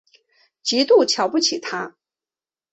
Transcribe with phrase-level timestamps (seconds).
[0.63, 1.95] 极度瞧不起他